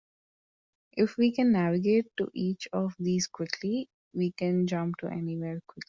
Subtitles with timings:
[0.93, 5.79] If we can navigate to each of these quickly, we can jump to anywhere quickly.